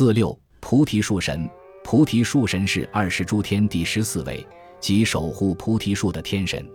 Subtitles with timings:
[0.00, 1.46] 四六菩提树神，
[1.84, 4.42] 菩提树神是二十诸天第十四位，
[4.80, 6.66] 即守护菩提树的天神。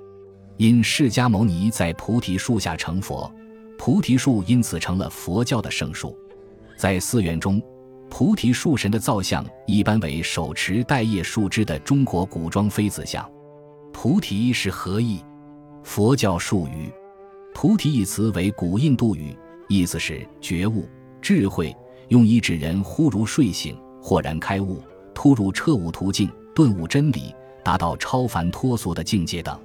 [0.58, 3.34] 因释迦牟尼在菩提树下成佛，
[3.80, 6.16] 菩提树因此成了佛教的圣树。
[6.78, 7.60] 在寺院中，
[8.12, 13.28] 菩提树神的造像一般为手持带叶树枝的中国古装妃子像。
[13.92, 15.20] 菩提是何意？
[15.84, 16.92] 佛教术语。
[17.56, 19.36] 菩提一词为古印度语，
[19.68, 20.88] 意思是觉悟、
[21.20, 21.76] 智慧，
[22.10, 24.82] 用以指人忽如睡醒、豁然开悟、
[25.14, 29.60] 突入彻悟途径、顿悟真理、达到超凡脱俗的境界等。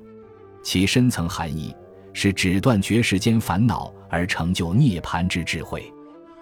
[0.62, 1.74] 其深层含义
[2.12, 5.82] 是指断绝世间烦恼而成就涅槃之智慧。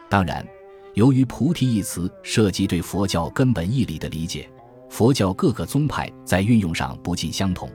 [0.09, 0.47] 当然，
[0.95, 4.49] 由于菩提一词涉及对佛教根本义理的理解，
[4.89, 7.71] 佛教各个宗派在运用上不尽相同。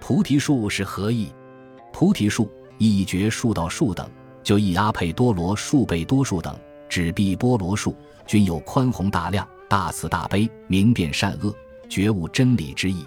[0.00, 1.28] 菩提树是何意？
[1.92, 2.50] 菩提树。
[2.82, 4.10] 一觉数到数等，
[4.42, 6.58] 就意阿佩多罗数倍多数等，
[6.90, 11.54] 指毕波罗树，均有宽宏大量、大慈大悲、明辨善恶、
[11.88, 13.06] 觉悟真理之意。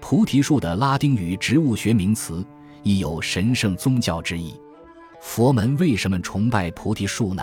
[0.00, 2.44] 菩提树的拉丁语植物学名词，
[2.82, 4.52] 亦有神圣宗教之意。
[5.20, 7.42] 佛门为什么崇拜菩提树呢？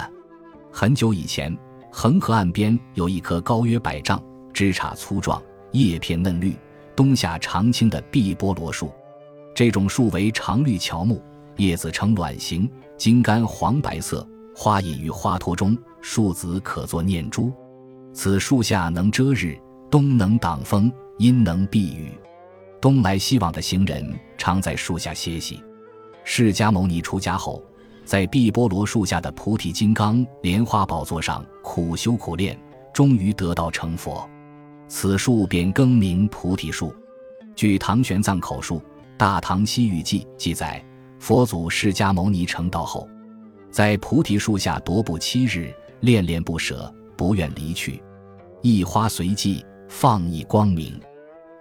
[0.69, 1.57] 很久以前，
[1.89, 4.21] 恒河岸边有一棵高约百丈、
[4.53, 6.53] 枝杈粗壮、叶片嫩绿、
[6.93, 8.91] 冬夏常青的碧波罗树。
[9.55, 11.23] 这种树为常绿乔木。
[11.55, 14.25] 叶子呈卵形，茎干黄白色，
[14.61, 17.49] 花隐于花托中，树子可作念珠。
[18.13, 19.57] 此树下能遮日，
[19.89, 22.11] 冬能挡风，阴能避雨。
[22.81, 25.63] 东来西往的行人常在树下歇息。
[26.25, 27.63] 释迦牟尼出家后，
[28.03, 32.59] 在毕波罗树下的菩提金刚莲花宝座上苦修苦练，
[32.93, 34.29] 终于得道成佛。
[34.89, 36.93] 此树便更名菩提树。
[37.55, 38.79] 据唐玄奘口述
[39.15, 40.83] 《大唐西域记》记载。
[41.17, 43.07] 佛祖释迦牟尼成道后，
[43.71, 48.01] 在菩提树下踱步七日，恋恋不舍，不愿离去。
[48.61, 50.99] 一花随即放逸光明，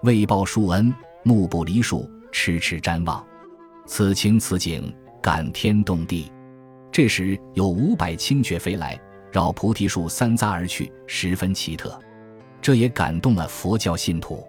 [0.03, 0.93] 为报树恩，
[1.23, 3.25] 目不离树，痴痴瞻望。
[3.87, 4.93] 此情此景，
[5.23, 6.31] 感天动地。
[6.91, 8.99] 这时有五百青雀飞来，
[9.31, 11.99] 绕菩提树三匝而去，十分奇特。
[12.61, 14.45] 这也感动了佛教信徒，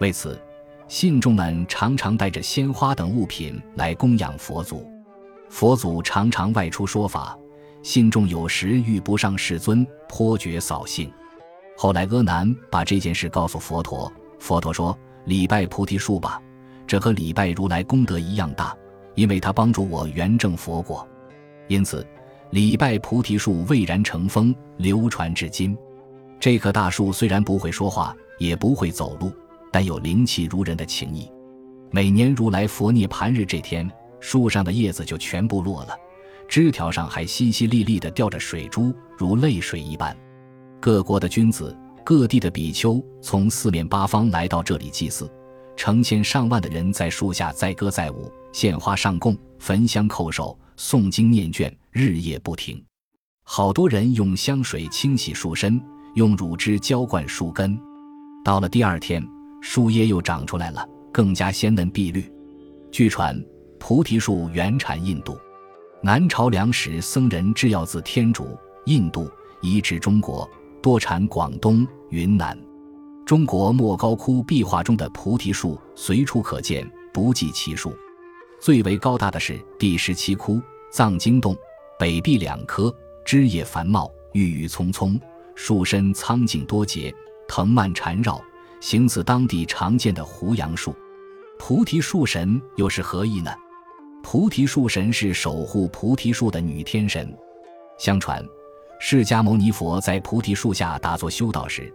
[0.00, 0.38] 为此。
[0.86, 4.90] 信众们常常带着鲜花等物品来供养佛祖，
[5.48, 7.36] 佛祖常常外出说法，
[7.82, 11.10] 信众有时遇不上世尊，颇觉扫兴。
[11.76, 16.40] 后来阿难把这件事告诉佛陀，佛陀说：“礼拜菩提树吧，
[16.86, 18.76] 这和礼拜如来功德一样大，
[19.14, 21.06] 因为他帮助我圆正佛果。
[21.68, 22.06] 因此，
[22.50, 25.76] 礼拜菩提树蔚然成风，流传至今。
[26.40, 29.32] 这棵大树虽然不会说话，也不会走路。”
[29.70, 31.30] 但有灵气如人的情谊。
[31.90, 33.86] 每年如来佛涅盘日这天，
[34.20, 35.96] 树上的叶子就全部落了，
[36.48, 40.16] 枝条上还淅淅沥沥地掉着水珠，如泪水一般。
[40.80, 45.30] 各国的君子、各地的比丘从四面八方来到这里祭祀，
[45.76, 52.82] 成千上万的人在树下载歌载舞、献花上供、焚香叩首、诵经念卷，日夜不停。
[53.44, 55.80] 好多人用香水清洗树身，
[56.14, 57.78] 用乳汁浇灌树根。
[58.44, 59.26] 到了第二天。
[59.60, 62.32] 树叶又长出来了，更加鲜嫩碧绿。
[62.92, 63.36] 据传，
[63.78, 65.38] 菩提树原产印度，
[66.02, 68.56] 南朝梁时僧人制药自天竺、
[68.86, 69.30] 印度
[69.60, 70.48] 移植中国，
[70.82, 72.58] 多产广东、云南。
[73.24, 77.94] 中国莫高窟壁画中的菩提树随处可见，不计其数。
[78.60, 81.56] 最为高大的是第十七窟藏经洞，
[81.98, 82.94] 北壁两棵，
[83.24, 85.20] 枝叶繁茂，郁郁葱葱，
[85.54, 87.14] 树身苍劲多节，
[87.46, 88.40] 藤蔓缠绕。
[88.80, 90.94] 形似当地常见的胡杨树，
[91.58, 93.52] 菩提树神又是何意呢？
[94.22, 97.32] 菩提树神是守护菩提树的女天神。
[97.98, 98.44] 相传，
[99.00, 101.92] 释迦牟尼佛在菩提树下打坐修道时，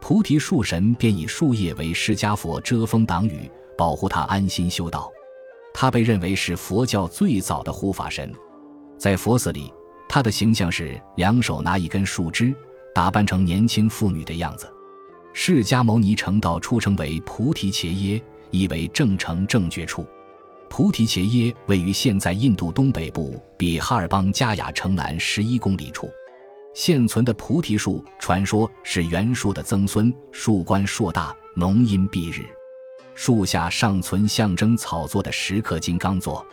[0.00, 5.10] 菩提树神便以树叶为释迦佛遮风挡雨，保护他安心修道。
[5.72, 8.32] 他被认为是佛教最早的护法神。
[8.98, 9.72] 在佛寺里，
[10.08, 12.54] 他的形象是两手拿一根树枝，
[12.94, 14.66] 打扮成年轻妇女的样子。
[15.34, 20.06] 释迦牟尼成道出称为菩提伽耶，意为正成正觉处。
[20.68, 26.10] 菩提伽耶位于现在印度东北部比哈尔邦加雅城南十一公里处。
[26.74, 32.44] 现存的菩提树传说是原树的曾孙，树冠硕大，浓荫蔽日。
[33.14, 36.46] 树下尚存象征草座的石刻金刚座。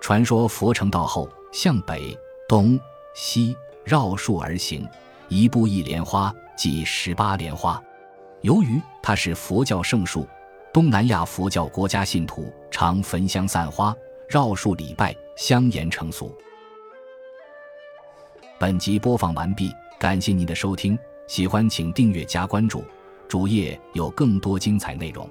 [0.00, 2.18] 传说佛成道后，向北、
[2.48, 2.80] 东、
[3.14, 4.84] 西绕树而行，
[5.28, 7.80] 一步一莲花，即十八莲花。
[8.40, 10.26] 由于它是佛教圣树，
[10.72, 13.94] 东南亚佛教国家信徒常焚香散花、
[14.28, 16.32] 绕树礼拜，香严成俗。
[18.56, 20.96] 本集播放完毕，感谢您的收听，
[21.26, 22.84] 喜欢请订阅加关注，
[23.26, 25.28] 主页有更多精彩内容。